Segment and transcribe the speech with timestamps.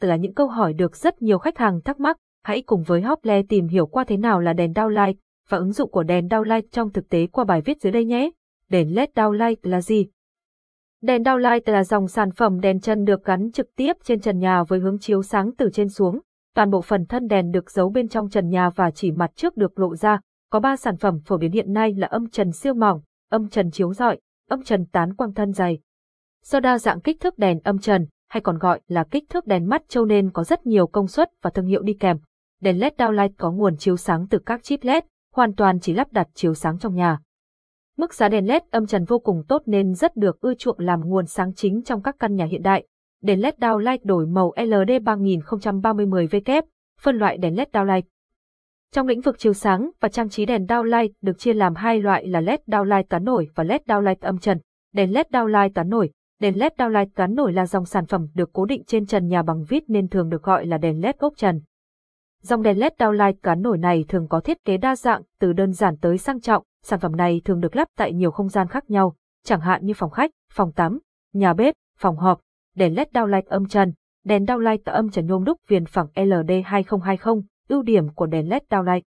[0.00, 2.16] là những câu hỏi được rất nhiều khách hàng thắc mắc.
[2.42, 5.14] Hãy cùng với Hople tìm hiểu qua thế nào là đèn downlight
[5.48, 8.30] và ứng dụng của đèn downlight trong thực tế qua bài viết dưới đây nhé.
[8.68, 10.06] Đèn LED downlight là gì?
[11.02, 14.62] Đèn downlight là dòng sản phẩm đèn chân được gắn trực tiếp trên trần nhà
[14.64, 16.20] với hướng chiếu sáng từ trên xuống.
[16.54, 19.56] Toàn bộ phần thân đèn được giấu bên trong trần nhà và chỉ mặt trước
[19.56, 20.20] được lộ ra.
[20.50, 23.00] Có 3 sản phẩm phổ biến hiện nay là âm trần siêu mỏng,
[23.30, 24.18] âm trần chiếu rọi,
[24.48, 25.78] âm trần tán quang thân dày.
[26.44, 29.68] Do đa dạng kích thước đèn âm trần, hay còn gọi là kích thước đèn
[29.68, 32.16] mắt châu nên có rất nhiều công suất và thương hiệu đi kèm.
[32.60, 35.04] Đèn LED downlight có nguồn chiếu sáng từ các chip LED,
[35.34, 37.18] hoàn toàn chỉ lắp đặt chiếu sáng trong nhà.
[37.96, 41.00] Mức giá đèn LED âm trần vô cùng tốt nên rất được ưa chuộng làm
[41.00, 42.86] nguồn sáng chính trong các căn nhà hiện đại.
[43.22, 46.62] Đèn LED downlight đổi màu LD 3030-10W,
[47.00, 48.02] phân loại đèn LED downlight.
[48.92, 52.26] Trong lĩnh vực chiếu sáng và trang trí đèn downlight được chia làm hai loại
[52.26, 54.58] là LED downlight tán nổi và LED downlight âm trần.
[54.92, 58.50] Đèn LED downlight tán nổi Đèn LED downlight gắn nổi là dòng sản phẩm được
[58.52, 61.34] cố định trên trần nhà bằng vít nên thường được gọi là đèn LED gốc
[61.36, 61.60] trần.
[62.42, 65.72] Dòng đèn LED downlight gắn nổi này thường có thiết kế đa dạng, từ đơn
[65.72, 68.90] giản tới sang trọng, sản phẩm này thường được lắp tại nhiều không gian khác
[68.90, 70.98] nhau, chẳng hạn như phòng khách, phòng tắm,
[71.32, 72.40] nhà bếp, phòng họp,
[72.74, 73.92] đèn LED downlight âm trần,
[74.24, 79.02] đèn downlight âm trần nhôm đúc viền phẳng LD2020, ưu điểm của đèn LED downlight.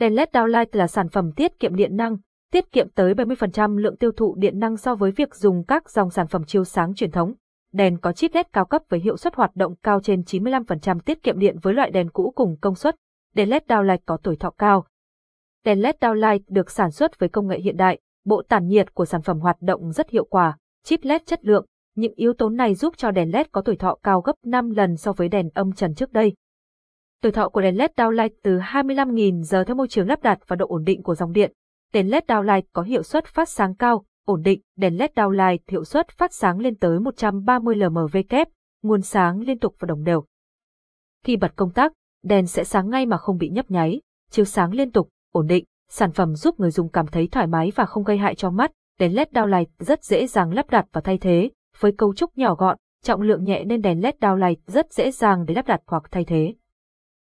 [0.00, 2.16] Đèn LED downlight là sản phẩm tiết kiệm điện năng,
[2.56, 6.10] tiết kiệm tới 70% lượng tiêu thụ điện năng so với việc dùng các dòng
[6.10, 7.34] sản phẩm chiếu sáng truyền thống.
[7.72, 11.22] Đèn có chip LED cao cấp với hiệu suất hoạt động cao trên 95% tiết
[11.22, 12.96] kiệm điện với loại đèn cũ cùng công suất.
[13.34, 14.86] Đèn LED downlight có tuổi thọ cao.
[15.64, 19.04] Đèn LED downlight được sản xuất với công nghệ hiện đại, bộ tản nhiệt của
[19.04, 21.66] sản phẩm hoạt động rất hiệu quả, chip LED chất lượng.
[21.96, 24.96] Những yếu tố này giúp cho đèn LED có tuổi thọ cao gấp 5 lần
[24.96, 26.34] so với đèn âm trần trước đây.
[27.22, 30.56] Tuổi thọ của đèn LED downlight từ 25.000 giờ theo môi trường lắp đặt và
[30.56, 31.52] độ ổn định của dòng điện.
[31.92, 35.84] Đèn LED downlight có hiệu suất phát sáng cao, ổn định, đèn LED downlight hiệu
[35.84, 38.48] suất phát sáng lên tới 130 lmv kép,
[38.82, 40.24] nguồn sáng liên tục và đồng đều.
[41.24, 41.92] Khi bật công tắc,
[42.22, 45.64] đèn sẽ sáng ngay mà không bị nhấp nháy, chiếu sáng liên tục, ổn định,
[45.90, 48.72] sản phẩm giúp người dùng cảm thấy thoải mái và không gây hại cho mắt.
[48.98, 52.54] Đèn LED downlight rất dễ dàng lắp đặt và thay thế, với cấu trúc nhỏ
[52.54, 56.02] gọn, trọng lượng nhẹ nên đèn LED downlight rất dễ dàng để lắp đặt hoặc
[56.10, 56.54] thay thế.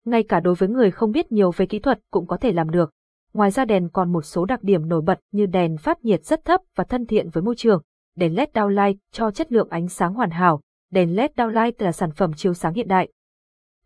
[0.04, 2.70] Ngay cả đối với người không biết nhiều về kỹ thuật cũng có thể làm
[2.70, 2.90] được.
[3.32, 6.44] Ngoài ra đèn còn một số đặc điểm nổi bật như đèn phát nhiệt rất
[6.44, 7.82] thấp và thân thiện với môi trường.
[8.16, 10.60] Đèn LED downlight cho chất lượng ánh sáng hoàn hảo.
[10.90, 13.08] Đèn LED downlight là sản phẩm chiếu sáng hiện đại.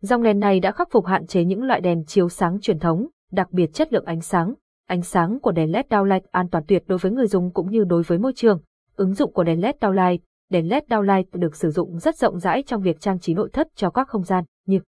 [0.01, 3.07] Dòng đèn này đã khắc phục hạn chế những loại đèn chiếu sáng truyền thống,
[3.31, 4.53] đặc biệt chất lượng ánh sáng.
[4.87, 7.83] Ánh sáng của đèn LED downlight an toàn tuyệt đối với người dùng cũng như
[7.83, 8.61] đối với môi trường.
[8.95, 10.17] Ứng dụng của đèn LED downlight
[10.53, 13.67] Đèn LED downlight được sử dụng rất rộng rãi trong việc trang trí nội thất
[13.75, 14.79] cho các không gian như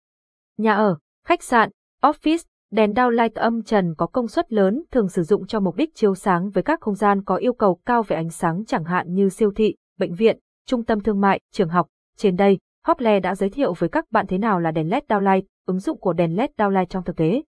[0.58, 1.70] nhà ở, khách sạn,
[2.02, 2.44] office,
[2.76, 6.16] Đèn downlight âm trần có công suất lớn thường sử dụng cho mục đích chiếu
[6.16, 9.30] sáng với các không gian có yêu cầu cao về ánh sáng chẳng hạn như
[9.30, 11.88] siêu thị, bệnh viện, trung tâm thương mại, trường học.
[12.18, 15.42] Trên đây, Hople đã giới thiệu với các bạn thế nào là đèn LED downlight,
[15.66, 17.44] ứng dụng của đèn LED downlight trong thực tế.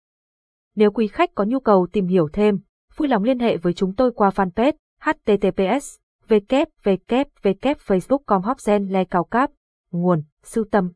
[0.75, 2.59] Nếu quý khách có nhu cầu tìm hiểu thêm,
[2.95, 5.95] vui lòng liên hệ với chúng tôi qua fanpage https
[6.29, 9.51] www facebook com hopgen le cao cáp
[9.91, 10.91] nguồn sưu tầm